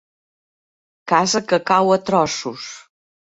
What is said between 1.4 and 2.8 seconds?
que cau a trossos.